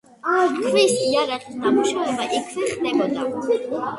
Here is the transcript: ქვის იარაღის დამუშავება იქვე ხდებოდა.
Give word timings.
ქვის 0.61 0.93
იარაღის 1.09 1.59
დამუშავება 1.65 2.25
იქვე 2.39 2.65
ხდებოდა. 2.73 3.29